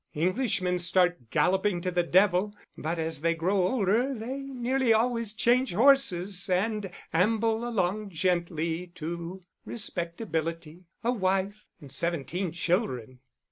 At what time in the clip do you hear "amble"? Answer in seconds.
7.13-7.63